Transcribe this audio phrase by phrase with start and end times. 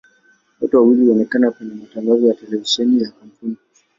[0.61, 3.57] Wote wawili huonekana kwenye matangazo ya televisheni ya kampuni.